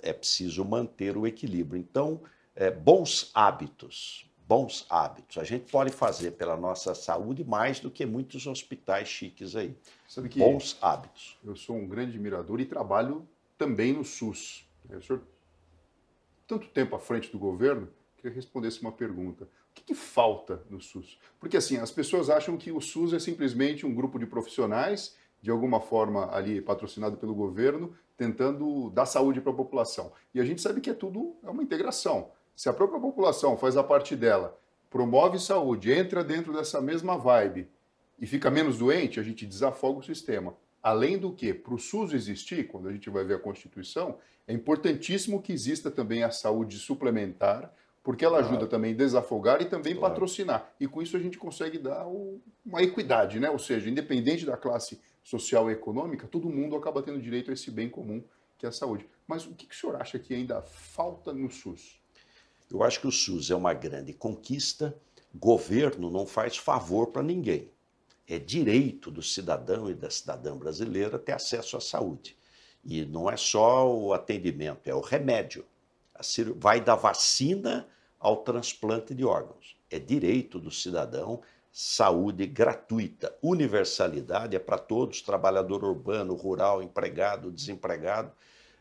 é 0.01 0.13
preciso 0.13 0.63
manter 0.65 1.17
o 1.17 1.25
equilíbrio. 1.25 1.79
Então, 1.79 2.21
é, 2.55 2.69
bons 2.69 3.31
hábitos, 3.33 4.29
bons 4.48 4.86
hábitos. 4.89 5.38
A 5.38 5.43
gente 5.43 5.71
pode 5.71 5.91
fazer 5.91 6.31
pela 6.31 6.57
nossa 6.57 6.93
saúde 6.93 7.43
mais 7.43 7.79
do 7.79 7.89
que 7.89 8.05
muitos 8.05 8.45
hospitais 8.48 9.07
chiques 9.07 9.55
aí. 9.55 9.75
Sabe 10.07 10.29
que 10.29 10.39
bons 10.39 10.77
hábitos. 10.81 11.38
Eu 11.43 11.55
sou 11.55 11.75
um 11.75 11.88
grande 11.88 12.12
admirador 12.12 12.60
e 12.60 12.65
trabalho 12.65 13.27
também 13.57 13.93
no 13.93 14.03
SUS. 14.03 14.67
O 14.89 15.01
senhor, 15.01 15.21
tanto 16.48 16.67
tempo 16.67 16.95
à 16.95 17.00
frente 17.00 17.31
do 17.31 17.39
governo, 17.39 17.88
queria 18.21 18.35
respondesse 18.35 18.81
uma 18.81 18.91
pergunta. 18.91 19.45
O 19.45 19.73
que, 19.73 19.83
que, 19.83 19.95
falta 19.95 20.63
no 20.69 20.79
SUS? 20.79 21.19
Porque 21.39 21.57
assim, 21.57 21.77
as 21.77 21.91
pessoas 21.91 22.29
acham 22.29 22.55
que 22.57 22.71
o 22.71 22.79
SUS 22.79 23.13
é 23.13 23.19
simplesmente 23.19 23.85
um 23.85 23.93
grupo 23.93 24.19
de 24.19 24.25
profissionais, 24.25 25.15
de 25.41 25.49
alguma 25.49 25.81
forma 25.81 26.33
ali 26.33 26.61
patrocinado 26.61 27.17
pelo 27.17 27.33
governo, 27.33 27.95
tentando 28.15 28.91
dar 28.91 29.07
saúde 29.07 29.41
para 29.41 29.51
a 29.51 29.55
população. 29.55 30.11
E 30.33 30.39
a 30.39 30.45
gente 30.45 30.61
sabe 30.61 30.79
que 30.79 30.89
é 30.89 30.93
tudo 30.93 31.35
é 31.43 31.49
uma 31.49 31.63
integração. 31.63 32.31
Se 32.55 32.69
a 32.69 32.73
própria 32.73 32.99
população 32.99 33.57
faz 33.57 33.75
a 33.75 33.83
parte 33.83 34.15
dela, 34.15 34.59
promove 34.89 35.39
saúde, 35.39 35.91
entra 35.91 36.23
dentro 36.23 36.53
dessa 36.53 36.79
mesma 36.79 37.17
vibe 37.17 37.67
e 38.19 38.27
fica 38.27 38.51
menos 38.51 38.77
doente, 38.77 39.19
a 39.19 39.23
gente 39.23 39.47
desafoga 39.47 39.99
o 39.99 40.03
sistema. 40.03 40.55
Além 40.83 41.17
do 41.17 41.31
que, 41.31 41.53
para 41.53 41.73
o 41.73 41.79
SUS 41.79 42.13
existir, 42.13 42.67
quando 42.67 42.87
a 42.87 42.91
gente 42.91 43.09
vai 43.09 43.23
ver 43.23 43.35
a 43.35 43.39
Constituição, 43.39 44.17
é 44.47 44.53
importantíssimo 44.53 45.41
que 45.41 45.53
exista 45.53 45.89
também 45.89 46.23
a 46.23 46.31
saúde 46.31 46.77
suplementar, 46.77 47.73
porque 48.03 48.25
ela 48.25 48.39
ajuda 48.39 48.65
também 48.65 48.93
a 48.93 48.98
desafogar 48.98 49.62
e 49.62 49.65
também 49.65 49.96
claro. 49.96 50.13
patrocinar. 50.13 50.74
E 50.79 50.88
com 50.88 51.01
isso 51.01 51.15
a 51.15 51.20
gente 51.20 51.38
consegue 51.38 51.77
dar 51.77 52.05
uma 52.65 52.81
equidade, 52.81 53.39
né? 53.39 53.50
Ou 53.50 53.60
seja, 53.60 53.89
independente 53.89 54.46
da 54.46 54.58
classe 54.58 55.00
social 55.24 55.70
e 55.70 55.74
econômica, 55.74 56.27
todo 56.27 56.50
mundo 56.50 56.75
acaba 56.75 57.03
tendo 57.03 57.22
direito 57.22 57.51
a 57.51 57.53
esse 57.53 57.70
bem 57.70 57.89
comum 57.89 58.24
que 58.58 58.65
é 58.65 58.70
a 58.70 58.72
saúde. 58.72 59.08
Mas 59.27 59.46
o 59.46 59.55
que, 59.55 59.65
que 59.65 59.74
o 59.74 59.77
senhor 59.77 59.96
acha 60.00 60.20
que 60.20 60.36
ainda 60.36 60.62
falta 60.62 61.34
no 61.34 61.50
SUS? 61.50 62.00
Eu 62.70 62.84
acho 62.84 63.01
que 63.01 63.08
o 63.08 63.12
SUS 63.12 63.50
é 63.50 63.55
uma 63.55 63.74
grande 63.74 64.13
conquista. 64.13 64.96
Governo 65.34 66.12
não 66.12 66.25
faz 66.25 66.58
favor 66.58 67.08
para 67.08 67.24
ninguém. 67.24 67.72
É 68.27 68.38
direito 68.38 69.10
do 69.10 69.22
cidadão 69.22 69.89
e 69.89 69.96
da 69.96 70.10
cidadã 70.10 70.55
brasileira 70.55 71.17
ter 71.17 71.34
acesso 71.34 71.75
à 71.75 71.81
saúde. 71.81 72.38
E 72.84 73.03
não 73.03 73.29
é 73.29 73.36
só 73.36 73.91
o 73.91 74.13
atendimento, 74.13 74.88
é 74.88 74.93
o 74.93 75.01
remédio. 75.01 75.65
Vai 76.57 76.81
da 76.81 76.95
vacina 76.95 77.87
ao 78.19 78.37
transplante 78.37 79.13
de 79.13 79.25
órgãos. 79.25 79.75
É 79.89 79.99
direito 79.99 80.59
do 80.59 80.71
cidadão 80.71 81.41
saúde 81.71 82.45
gratuita. 82.45 83.35
Universalidade 83.41 84.55
é 84.55 84.59
para 84.59 84.77
todos, 84.77 85.21
trabalhador 85.21 85.83
urbano, 85.83 86.35
rural, 86.35 86.83
empregado, 86.83 87.51
desempregado. 87.51 88.31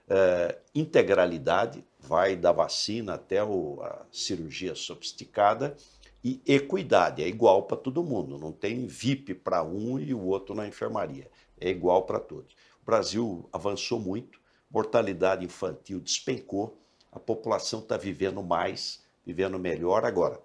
É, 0.09 0.59
integralidade 0.75 1.85
vai 2.01 2.35
da 2.35 2.51
vacina 2.51 3.15
até 3.15 3.45
o, 3.45 3.81
a 3.83 4.05
cirurgia 4.11 4.75
sofisticada. 4.75 5.77
E 6.23 6.43
equidade 6.45 7.23
é 7.23 7.29
igual 7.29 7.63
para 7.63 7.79
todo 7.79 8.05
mundo, 8.05 8.37
não 8.37 8.53
tem 8.53 8.87
VIP 8.87 9.35
para 9.35 9.63
um 9.63 9.99
e 9.99 10.13
o 10.13 10.27
outro 10.27 10.55
na 10.55 10.67
enfermaria. 10.67 11.31
É 11.59 11.71
igual 11.71 12.03
para 12.03 12.21
todos. 12.21 12.53
O 12.83 12.85
Brasil 12.85 13.49
avançou 13.53 13.99
muito, 13.99 14.39
mortalidade 14.71 15.47
infantil 15.47 15.99
despencou, 15.99 16.77
a 17.13 17.19
população 17.19 17.81
está 17.81 17.97
vivendo 17.97 18.43
mais, 18.43 19.05
vivendo 19.25 19.59
melhor. 19.59 20.05
Agora, 20.05 20.41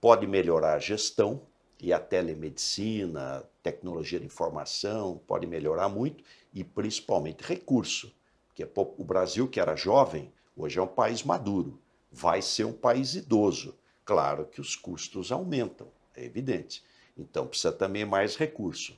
pode 0.00 0.26
melhorar 0.26 0.74
a 0.74 0.78
gestão, 0.78 1.42
e 1.82 1.92
a 1.92 1.98
telemedicina, 1.98 3.44
tecnologia 3.60 4.20
de 4.20 4.24
informação, 4.24 5.20
pode 5.26 5.48
melhorar 5.48 5.88
muito 5.88 6.22
e 6.54 6.62
principalmente 6.62 7.42
recurso. 7.42 8.14
Porque 8.46 8.64
o 8.76 9.04
Brasil, 9.04 9.48
que 9.48 9.58
era 9.58 9.74
jovem, 9.74 10.32
hoje 10.56 10.78
é 10.78 10.82
um 10.82 10.86
país 10.86 11.24
maduro, 11.24 11.80
vai 12.10 12.40
ser 12.40 12.64
um 12.64 12.72
país 12.72 13.16
idoso. 13.16 13.76
Claro 14.04 14.46
que 14.46 14.60
os 14.60 14.76
custos 14.76 15.32
aumentam, 15.32 15.88
é 16.14 16.24
evidente. 16.24 16.84
Então 17.18 17.48
precisa 17.48 17.72
também 17.72 18.04
mais 18.04 18.36
recurso. 18.36 18.96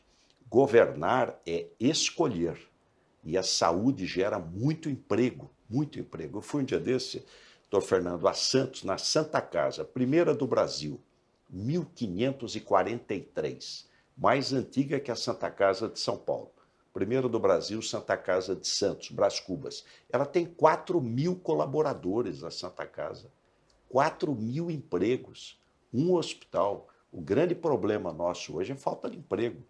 Governar 0.51 1.41
é 1.47 1.67
escolher. 1.81 2.69
E 3.25 3.39
a 3.39 3.43
saúde 3.43 4.05
gera 4.05 4.39
muito 4.39 4.91
emprego, 4.91 5.51
muito 5.75 5.99
emprego. 5.99 6.39
Eu 6.39 6.43
fui 6.43 6.63
um 6.63 6.65
dia 6.65 6.79
desse, 6.79 7.27
doutor 7.69 7.85
Fernando, 7.87 8.29
a 8.29 8.33
Santos, 8.33 8.85
na 8.85 8.97
Santa 8.97 9.41
Casa, 9.41 9.85
primeira 9.85 10.33
do 10.33 10.47
Brasil 10.47 11.01
1543, 11.51 13.91
mais 14.17 14.53
antiga 14.53 15.01
que 15.01 15.11
a 15.11 15.17
Santa 15.17 15.51
Casa 15.51 15.89
de 15.89 15.99
São 15.99 16.17
Paulo. 16.17 16.53
Primeiro 16.93 17.29
do 17.29 17.41
Brasil, 17.41 17.83
Santa 17.83 18.17
Casa 18.17 18.55
de 18.55 18.69
Santos, 18.69 19.11
Brás 19.11 19.41
Cubas. 19.41 19.85
Ela 20.13 20.25
tem 20.25 20.47
4 20.47 21.01
mil 21.01 21.35
colaboradores, 21.35 22.45
a 22.45 22.53
Santa 22.53 22.87
Casa. 22.87 23.29
4 23.89 24.33
mil 24.33 24.71
empregos, 24.71 25.61
um 25.93 26.15
hospital. 26.15 26.87
O 27.11 27.21
grande 27.21 27.53
problema 27.55 28.13
nosso 28.13 28.57
hoje 28.57 28.71
é 28.71 28.77
falta 28.77 29.11
de 29.11 29.19
emprego. 29.19 29.61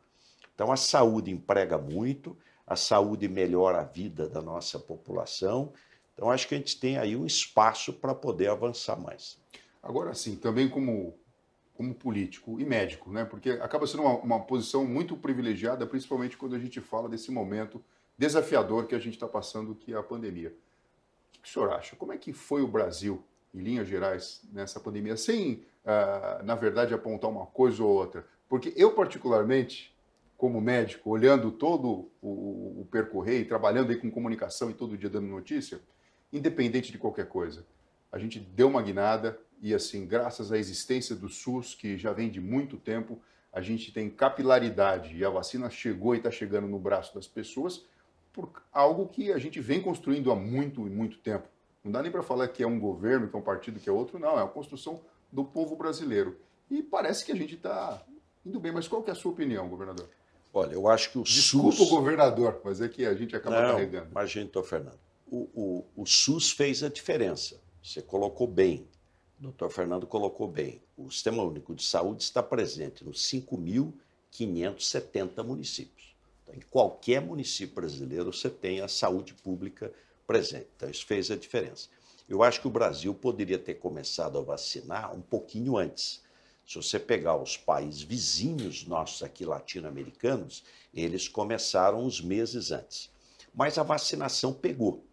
Então, 0.55 0.71
a 0.71 0.77
saúde 0.77 1.31
emprega 1.31 1.79
muito, 1.79 2.37
a 2.67 2.77
saúde 2.77 3.27
melhora 3.29 3.81
a 3.81 3.85
vida 3.85 4.29
da 4.29 4.43
nossa 4.43 4.79
população. 4.79 5.73
Então, 6.15 6.31
acho 6.31 6.49
que 6.49 6.55
a 6.55 6.59
gente 6.59 6.79
tem 6.79 6.97
aí 6.97 7.17
um 7.17 7.27
espaço 7.27 7.93
para 7.93 8.15
poder 8.15 8.49
avançar 8.49 8.97
mais. 8.97 9.37
Agora 9.83 10.15
sim, 10.15 10.37
também 10.37 10.69
como 10.69 11.15
como 11.75 11.93
político 11.93 12.61
e 12.61 12.65
médico, 12.65 13.11
né? 13.11 13.25
Porque 13.25 13.51
acaba 13.51 13.87
sendo 13.87 14.05
uma, 14.05 14.15
uma 14.19 14.41
posição 14.41 14.85
muito 14.85 15.17
privilegiada, 15.17 15.87
principalmente 15.87 16.37
quando 16.37 16.55
a 16.55 16.59
gente 16.59 16.81
fala 16.81 17.09
desse 17.09 17.31
momento 17.31 17.85
desafiador 18.17 18.87
que 18.87 18.95
a 18.95 18.99
gente 18.99 19.15
está 19.15 19.27
passando, 19.27 19.75
que 19.75 19.93
é 19.93 19.97
a 19.97 20.03
pandemia. 20.03 20.55
O 21.37 21.43
que 21.43 21.49
o 21.49 21.53
senhor 21.53 21.73
acha? 21.73 21.97
Como 21.97 22.13
é 22.13 22.17
que 22.17 22.33
foi 22.33 22.63
o 22.63 22.69
Brasil, 22.69 23.23
em 23.53 23.59
linhas 23.59 23.89
gerais, 23.89 24.41
nessa 24.53 24.79
pandemia, 24.79 25.17
sem, 25.17 25.65
uh, 25.85 26.45
na 26.45 26.55
verdade, 26.55 26.95
apontar 26.95 27.29
uma 27.29 27.47
coisa 27.47 27.83
ou 27.83 27.91
outra? 27.91 28.25
Porque 28.49 28.73
eu, 28.77 28.93
particularmente, 28.93 29.93
como 30.37 30.61
médico, 30.61 31.11
olhando 31.11 31.51
todo 31.51 32.09
o, 32.23 32.83
o 32.83 32.89
percorrer 32.89 33.41
e 33.41 33.45
trabalhando 33.45 33.91
aí 33.91 33.97
com 33.97 34.11
comunicação 34.13 34.71
e 34.71 34.75
todo 34.75 34.97
dia 34.97 35.11
dando 35.11 35.27
notícia, 35.27 35.81
independente 36.35 36.93
de 36.93 36.99
qualquer 36.99 37.27
coisa, 37.27 37.65
a 38.11 38.19
gente 38.19 38.39
deu 38.39 38.69
uma 38.69 38.83
guinada, 38.83 39.39
e 39.63 39.73
assim, 39.73 40.07
graças 40.07 40.53
à 40.53 40.59
existência 40.59 41.17
do 41.17 41.29
SUS, 41.29 41.75
que 41.75 41.97
já 41.97 42.13
vem 42.13 42.29
de 42.29 42.41
muito 42.41 42.77
tempo, 42.77 43.21
a 43.53 43.61
gente 43.61 43.93
tem 43.93 44.11
capilaridade 44.11 45.17
e 45.17 45.25
a 45.25 45.31
vacina 45.31 45.71
chegou 45.71 46.15
e 46.15 46.19
está 46.19 46.31
chegando 46.31 46.67
no 46.67 46.79
braço 46.79 47.15
das 47.15 47.27
pessoas 47.27 47.87
por 48.33 48.51
algo 48.73 49.07
que 49.07 49.33
a 49.33 49.39
gente 49.39 49.61
vem 49.61 49.81
construindo 49.81 50.33
há 50.33 50.35
muito 50.35 50.87
e 50.87 50.91
muito 50.91 51.19
tempo. 51.19 51.49
Não 51.85 51.93
dá 51.93 52.03
nem 52.03 52.11
para 52.11 52.23
falar 52.23 52.49
que 52.49 52.65
é 52.65 52.67
um 52.67 52.81
governo, 52.81 53.29
que 53.29 53.37
é 53.37 53.39
um 53.39 53.43
partido, 53.43 53.79
que 53.79 53.89
é 53.89 53.93
outro, 53.93 54.19
não, 54.19 54.39
é 54.39 54.43
a 54.43 54.47
construção 54.47 55.01
do 55.31 55.45
povo 55.45 55.77
brasileiro. 55.77 56.37
E 56.69 56.83
parece 56.83 57.25
que 57.25 57.31
a 57.31 57.37
gente 57.37 57.55
está 57.55 58.03
indo 58.45 58.59
bem, 58.59 58.73
mas 58.73 58.89
qual 58.89 59.03
que 59.03 59.11
é 59.11 59.13
a 59.13 59.17
sua 59.17 59.31
opinião, 59.31 59.69
governador? 59.69 60.09
Olha, 60.53 60.75
eu 60.75 60.89
acho 60.89 61.13
que 61.13 61.19
o 61.19 61.23
Desculpa 61.23 61.77
SUS... 61.77 61.89
o 61.89 61.91
governador, 61.91 62.61
mas 62.65 62.81
é 62.81 62.89
que 62.89 63.05
a 63.07 63.15
gente 63.15 63.37
acaba 63.37 63.61
não, 63.61 63.73
carregando. 63.73 64.11
Imagina, 64.11 64.63
Fernando. 64.63 65.04
O, 65.27 65.49
o, 65.55 66.03
o 66.03 66.07
SUS 66.07 66.51
fez 66.51 66.83
a 66.83 66.89
diferença. 66.89 67.61
Você 67.83 68.01
colocou 68.01 68.47
bem 68.47 68.89
doutor 69.45 69.71
Fernando 69.71 70.07
colocou 70.07 70.49
bem, 70.49 70.81
o 70.97 71.11
Sistema 71.11 71.43
Único 71.43 71.75
de 71.75 71.85
Saúde 71.85 72.23
está 72.23 72.43
presente 72.43 73.05
nos 73.05 73.21
5.570 73.29 75.45
municípios. 75.45 76.17
Então, 76.43 76.55
em 76.55 76.63
qualquer 76.71 77.21
município 77.21 77.75
brasileiro 77.75 78.33
você 78.33 78.49
tem 78.49 78.81
a 78.81 78.89
saúde 78.89 79.35
pública 79.35 79.93
presente. 80.27 80.69
Então, 80.77 80.89
isso 80.89 81.05
fez 81.05 81.31
a 81.31 81.37
diferença. 81.37 81.91
Eu 82.27 82.43
acho 82.43 82.63
que 82.63 82.67
o 82.67 82.71
Brasil 82.71 83.15
poderia 83.15 83.59
ter 83.59 83.75
começado 83.75 84.39
a 84.39 84.43
vacinar 84.43 85.15
um 85.15 85.21
pouquinho 85.21 85.77
antes. 85.77 86.25
Se 86.67 86.77
você 86.77 86.99
pegar 86.99 87.37
os 87.37 87.59
países 87.59 88.01
vizinhos 88.01 88.87
nossos 88.87 89.23
aqui 89.23 89.45
latino-americanos, 89.45 90.65
eles 90.95 91.29
começaram 91.29 92.03
uns 92.03 92.23
meses 92.23 92.73
antes. 92.73 93.11
Mas 93.55 93.77
a 93.77 93.83
vacinação 93.83 94.55
pegou. 94.55 95.05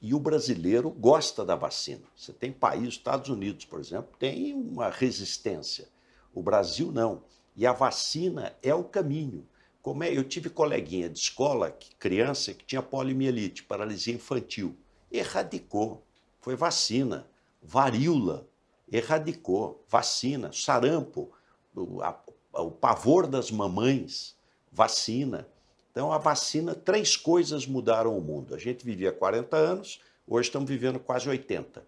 E 0.00 0.14
o 0.14 0.18
brasileiro 0.18 0.90
gosta 0.90 1.44
da 1.44 1.54
vacina. 1.54 2.02
Você 2.16 2.32
tem 2.32 2.50
países, 2.50 2.94
Estados 2.94 3.28
Unidos, 3.28 3.66
por 3.66 3.78
exemplo, 3.78 4.10
tem 4.18 4.54
uma 4.54 4.88
resistência. 4.88 5.88
O 6.34 6.42
Brasil 6.42 6.90
não. 6.90 7.22
E 7.54 7.66
a 7.66 7.72
vacina 7.72 8.56
é 8.62 8.74
o 8.74 8.84
caminho. 8.84 9.46
Como 9.82 10.02
é? 10.02 10.16
Eu 10.16 10.24
tive 10.24 10.48
coleguinha 10.48 11.08
de 11.08 11.18
escola, 11.18 11.76
criança, 11.98 12.54
que 12.54 12.64
tinha 12.64 12.82
poliomielite, 12.82 13.62
paralisia 13.62 14.14
infantil. 14.14 14.76
Erradicou. 15.10 16.02
Foi 16.40 16.54
vacina. 16.56 17.26
Varíola. 17.62 18.46
Erradicou. 18.90 19.84
Vacina. 19.88 20.50
Sarampo. 20.52 21.30
O, 21.74 22.02
a, 22.02 22.18
o 22.54 22.70
pavor 22.70 23.26
das 23.26 23.50
mamães. 23.50 24.36
Vacina. 24.72 25.48
Então, 25.90 26.12
a 26.12 26.18
vacina, 26.18 26.74
três 26.74 27.16
coisas 27.16 27.66
mudaram 27.66 28.16
o 28.16 28.20
mundo. 28.20 28.54
A 28.54 28.58
gente 28.58 28.84
vivia 28.84 29.12
40 29.12 29.56
anos, 29.56 30.00
hoje 30.26 30.48
estamos 30.48 30.68
vivendo 30.68 31.00
quase 31.00 31.28
80. 31.28 31.84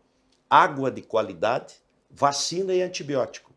Água 0.50 0.90
de 0.90 1.02
qualidade, 1.02 1.74
vacina 2.10 2.74
e 2.74 2.82
antibiótico. 2.82 3.52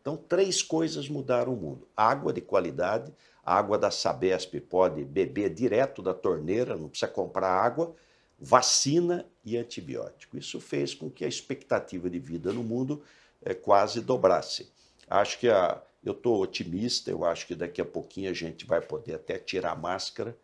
Então, 0.00 0.16
três 0.16 0.62
coisas 0.62 1.08
mudaram 1.08 1.54
o 1.54 1.56
mundo. 1.56 1.88
Água 1.96 2.32
de 2.32 2.40
qualidade, 2.40 3.12
a 3.44 3.56
água 3.56 3.78
da 3.78 3.90
Sabesp 3.90 4.60
pode 4.60 5.04
beber 5.04 5.52
direto 5.52 6.02
da 6.02 6.12
torneira, 6.12 6.76
não 6.76 6.88
precisa 6.88 7.10
comprar 7.10 7.48
água, 7.48 7.94
vacina 8.38 9.26
e 9.44 9.56
antibiótico. 9.56 10.36
Isso 10.36 10.60
fez 10.60 10.94
com 10.94 11.10
que 11.10 11.24
a 11.24 11.28
expectativa 11.28 12.10
de 12.10 12.18
vida 12.18 12.52
no 12.52 12.62
mundo 12.62 13.02
é, 13.42 13.54
quase 13.54 14.00
dobrasse. 14.00 14.70
Acho 15.08 15.38
que 15.38 15.48
a, 15.48 15.80
eu 16.08 16.12
estou 16.12 16.40
otimista, 16.40 17.10
eu 17.10 17.24
acho 17.24 17.46
que 17.46 17.54
daqui 17.54 17.80
a 17.80 17.84
pouquinho 17.84 18.30
a 18.30 18.32
gente 18.32 18.64
vai 18.64 18.80
poder 18.80 19.14
até 19.14 19.38
tirar 19.38 19.72
a 19.72 19.76
máscara, 19.76 20.38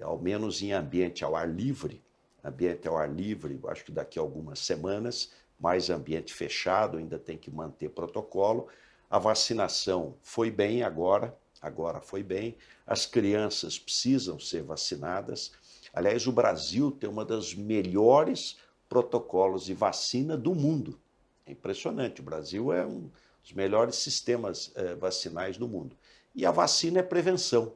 ao 0.00 0.16
menos 0.16 0.62
em 0.62 0.72
ambiente 0.72 1.24
ao 1.24 1.34
ar 1.34 1.48
livre. 1.48 2.00
Ambiente 2.44 2.86
ao 2.86 2.96
ar 2.96 3.12
livre, 3.12 3.58
acho 3.66 3.84
que 3.84 3.90
daqui 3.90 4.16
a 4.18 4.22
algumas 4.22 4.60
semanas, 4.60 5.32
mais 5.58 5.90
ambiente 5.90 6.32
fechado, 6.32 6.98
ainda 6.98 7.18
tem 7.18 7.36
que 7.36 7.50
manter 7.50 7.90
protocolo. 7.90 8.68
A 9.10 9.18
vacinação 9.18 10.14
foi 10.22 10.52
bem 10.52 10.84
agora, 10.84 11.36
agora 11.60 12.00
foi 12.00 12.22
bem. 12.22 12.56
As 12.86 13.04
crianças 13.04 13.76
precisam 13.76 14.38
ser 14.38 14.62
vacinadas. 14.62 15.50
Aliás, 15.92 16.28
o 16.28 16.32
Brasil 16.32 16.92
tem 16.92 17.10
uma 17.10 17.24
das 17.24 17.54
melhores 17.54 18.58
protocolos 18.88 19.64
de 19.64 19.74
vacina 19.74 20.36
do 20.36 20.54
mundo. 20.54 20.96
É 21.44 21.50
impressionante. 21.50 22.20
O 22.20 22.24
Brasil 22.24 22.72
é 22.72 22.86
um 22.86 23.10
os 23.48 23.54
melhores 23.54 23.96
sistemas 23.96 24.70
eh, 24.74 24.94
vacinais 24.94 25.56
do 25.56 25.66
mundo. 25.66 25.96
E 26.34 26.44
a 26.44 26.50
vacina 26.50 26.98
é 26.98 27.02
prevenção. 27.02 27.72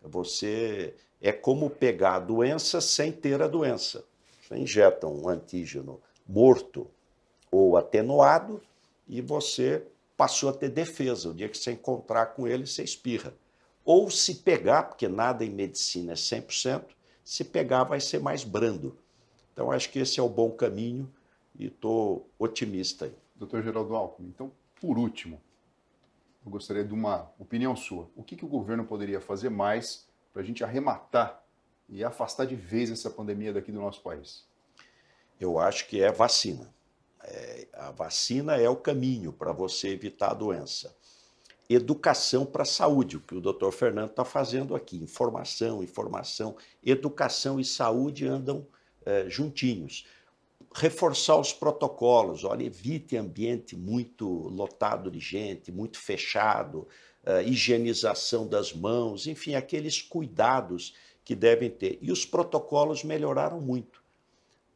Você 0.00 0.94
é 1.20 1.32
como 1.32 1.68
pegar 1.68 2.14
a 2.14 2.20
doença 2.20 2.80
sem 2.80 3.10
ter 3.10 3.42
a 3.42 3.48
doença. 3.48 4.04
Você 4.40 4.56
injeta 4.56 5.08
um 5.08 5.28
antígeno 5.28 6.00
morto 6.26 6.88
ou 7.50 7.76
atenuado 7.76 8.62
e 9.08 9.20
você 9.20 9.84
passou 10.16 10.48
a 10.48 10.52
ter 10.52 10.68
defesa. 10.68 11.30
O 11.30 11.34
dia 11.34 11.48
que 11.48 11.58
você 11.58 11.72
encontrar 11.72 12.26
com 12.26 12.46
ele, 12.46 12.64
você 12.64 12.84
espirra. 12.84 13.34
Ou 13.84 14.08
se 14.10 14.36
pegar, 14.36 14.84
porque 14.84 15.08
nada 15.08 15.44
em 15.44 15.50
medicina 15.50 16.12
é 16.12 16.14
100%, 16.14 16.84
se 17.24 17.42
pegar 17.42 17.82
vai 17.82 17.98
ser 17.98 18.20
mais 18.20 18.44
brando. 18.44 18.96
Então 19.52 19.72
acho 19.72 19.90
que 19.90 19.98
esse 19.98 20.20
é 20.20 20.22
o 20.22 20.28
bom 20.28 20.52
caminho 20.52 21.12
e 21.58 21.66
estou 21.66 22.28
otimista. 22.38 23.12
Doutor 23.34 23.64
Geraldo 23.64 23.96
Alckmin, 23.96 24.28
então, 24.28 24.52
por 24.80 24.98
último, 24.98 25.40
eu 26.44 26.50
gostaria 26.50 26.84
de 26.84 26.94
uma 26.94 27.30
opinião 27.38 27.76
sua. 27.76 28.10
O 28.16 28.22
que, 28.22 28.34
que 28.34 28.44
o 28.44 28.48
governo 28.48 28.84
poderia 28.84 29.20
fazer 29.20 29.50
mais 29.50 30.08
para 30.32 30.42
a 30.42 30.44
gente 30.44 30.64
arrematar 30.64 31.44
e 31.88 32.02
afastar 32.02 32.46
de 32.46 32.56
vez 32.56 32.90
essa 32.90 33.10
pandemia 33.10 33.52
daqui 33.52 33.70
do 33.70 33.80
nosso 33.80 34.00
país? 34.02 34.48
Eu 35.38 35.58
acho 35.58 35.86
que 35.86 36.02
é 36.02 36.10
vacina. 36.10 36.72
É, 37.22 37.68
a 37.74 37.90
vacina 37.90 38.56
é 38.56 38.68
o 38.68 38.76
caminho 38.76 39.32
para 39.32 39.52
você 39.52 39.88
evitar 39.88 40.30
a 40.30 40.34
doença. 40.34 40.96
Educação 41.68 42.46
para 42.46 42.62
a 42.62 42.66
saúde, 42.66 43.18
o 43.18 43.20
que 43.20 43.34
o 43.34 43.40
doutor 43.40 43.70
Fernando 43.72 44.10
está 44.10 44.24
fazendo 44.24 44.74
aqui. 44.74 44.96
Informação, 44.96 45.82
informação. 45.82 46.56
Educação 46.82 47.60
e 47.60 47.64
saúde 47.64 48.26
andam 48.26 48.66
é, 49.04 49.28
juntinhos. 49.28 50.06
Reforçar 50.74 51.36
os 51.36 51.52
protocolos. 51.52 52.44
Olha, 52.44 52.64
evite 52.64 53.16
ambiente 53.16 53.76
muito 53.76 54.26
lotado 54.26 55.10
de 55.10 55.18
gente, 55.18 55.72
muito 55.72 55.98
fechado, 55.98 56.86
é, 57.24 57.42
higienização 57.42 58.46
das 58.46 58.72
mãos, 58.72 59.26
enfim, 59.26 59.54
aqueles 59.54 60.00
cuidados 60.00 60.94
que 61.24 61.34
devem 61.34 61.70
ter. 61.70 61.98
E 62.00 62.10
os 62.12 62.24
protocolos 62.24 63.04
melhoraram 63.04 63.60
muito 63.60 64.00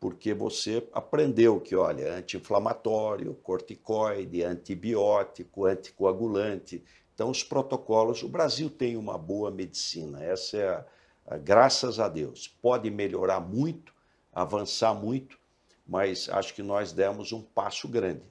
porque 0.04 0.34
você 0.34 0.86
aprendeu 0.92 1.58
que, 1.58 1.74
olha, 1.74 2.12
anti-inflamatório, 2.12 3.32
corticoide, 3.42 4.42
antibiótico, 4.42 5.64
anticoagulante. 5.64 6.84
Então, 7.14 7.30
os 7.30 7.42
protocolos, 7.42 8.22
o 8.22 8.28
Brasil 8.28 8.68
tem 8.68 8.98
uma 8.98 9.16
boa 9.16 9.50
medicina, 9.50 10.22
essa 10.22 10.58
é 10.58 10.68
a, 10.68 10.84
a, 11.26 11.38
graças 11.38 11.98
a 11.98 12.06
Deus. 12.06 12.46
Pode 12.46 12.90
melhorar 12.90 13.40
muito, 13.40 13.94
avançar 14.30 14.92
muito, 14.92 15.38
mas 15.86 16.28
acho 16.28 16.54
que 16.54 16.62
nós 16.62 16.92
demos 16.92 17.32
um 17.32 17.42
passo 17.42 17.88
grande. 17.88 18.22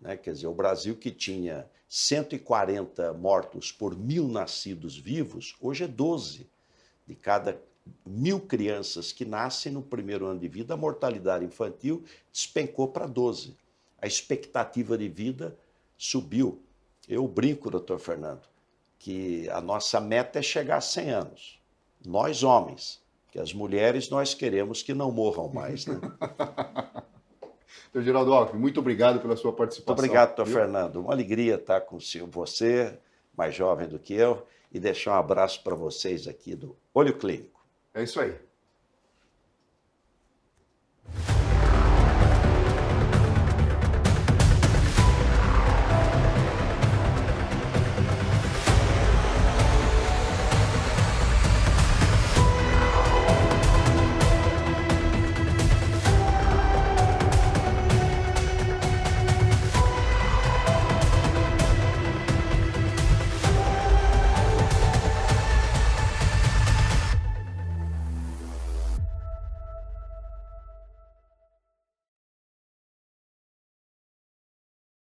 Né? 0.00 0.16
Quer 0.16 0.32
dizer, 0.32 0.46
o 0.46 0.54
Brasil 0.54 0.96
que 0.96 1.10
tinha 1.10 1.68
140 1.88 3.12
mortos 3.14 3.72
por 3.72 3.96
mil 3.96 4.28
nascidos 4.28 4.96
vivos, 4.96 5.56
hoje 5.60 5.84
é 5.84 5.88
12 5.88 6.48
de 7.06 7.14
cada 7.14 7.60
mil 8.06 8.40
crianças 8.40 9.12
que 9.12 9.24
nascem 9.24 9.72
no 9.72 9.82
primeiro 9.82 10.26
ano 10.26 10.38
de 10.38 10.48
vida, 10.48 10.74
a 10.74 10.76
mortalidade 10.76 11.44
infantil 11.44 12.04
despencou 12.32 12.88
para 12.88 13.06
12. 13.06 13.56
A 14.00 14.06
expectativa 14.06 14.96
de 14.96 15.08
vida 15.08 15.56
subiu. 15.98 16.62
Eu 17.08 17.26
brinco, 17.26 17.70
doutor 17.70 17.98
Fernando, 17.98 18.46
que 18.98 19.48
a 19.50 19.60
nossa 19.60 20.00
meta 20.00 20.38
é 20.38 20.42
chegar 20.42 20.76
a 20.76 20.80
100 20.80 21.10
anos. 21.10 21.60
Nós, 22.04 22.42
homens, 22.42 23.02
que 23.30 23.38
as 23.38 23.52
mulheres 23.52 24.08
nós 24.08 24.34
queremos 24.34 24.82
que 24.82 24.94
não 24.94 25.10
morram 25.10 25.48
mais. 25.48 25.86
Né? 25.86 26.00
Doutor 27.92 28.04
Geraldo 28.04 28.32
Alckmin, 28.32 28.60
muito 28.60 28.80
obrigado 28.80 29.20
pela 29.20 29.36
sua 29.36 29.52
participação. 29.52 29.94
Muito 29.94 30.04
obrigado, 30.04 30.36
doutor 30.36 30.52
Fernando. 30.52 30.96
Uma 30.96 31.12
alegria 31.12 31.54
estar 31.54 31.80
com 31.82 31.98
você, 32.30 32.98
mais 33.36 33.54
jovem 33.54 33.88
do 33.88 33.98
que 33.98 34.14
eu, 34.14 34.46
e 34.72 34.78
deixar 34.78 35.12
um 35.12 35.18
abraço 35.18 35.62
para 35.62 35.74
vocês 35.74 36.28
aqui 36.28 36.54
do 36.54 36.76
Olho 36.94 37.16
Clínico. 37.16 37.64
É 37.94 38.02
isso 38.02 38.20
aí. 38.20 38.34